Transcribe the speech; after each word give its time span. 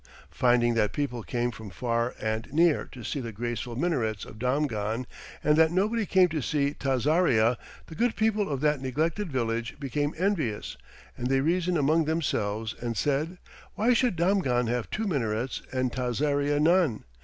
Finding 0.31 0.73
that 0.73 0.93
people 0.93 1.21
came 1.21 1.51
from 1.51 1.69
far 1.69 2.15
and 2.19 2.51
near 2.51 2.85
to 2.85 3.03
see 3.03 3.19
the 3.19 3.31
graceful 3.31 3.75
minarets 3.75 4.25
of 4.25 4.39
Damghan, 4.39 5.05
and 5.43 5.55
that 5.57 5.71
nobody 5.71 6.07
came 6.07 6.27
to 6.29 6.41
see 6.41 6.73
Tazaria, 6.73 7.55
the 7.85 7.93
good 7.93 8.15
people 8.15 8.49
of 8.51 8.61
that 8.61 8.81
neglected 8.81 9.31
village 9.31 9.79
became 9.79 10.15
envious, 10.17 10.75
and 11.15 11.27
they 11.27 11.39
reasoned 11.41 11.77
among 11.77 12.05
themselves 12.05 12.73
and 12.81 12.97
said: 12.97 13.37
"Why 13.75 13.93
should 13.93 14.15
Damghan 14.15 14.65
have 14.69 14.89
two 14.89 15.05
minarets 15.05 15.61
and 15.71 15.93
Tazaria 15.93 16.59
none?" 16.59 17.03